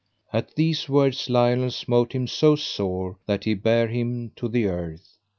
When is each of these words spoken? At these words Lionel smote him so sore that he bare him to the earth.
At 0.33 0.55
these 0.55 0.89
words 0.89 1.29
Lionel 1.29 1.69
smote 1.69 2.13
him 2.13 2.25
so 2.25 2.55
sore 2.55 3.19
that 3.27 3.43
he 3.43 3.53
bare 3.53 3.87
him 3.87 4.31
to 4.35 4.47
the 4.47 4.65
earth. 4.65 5.19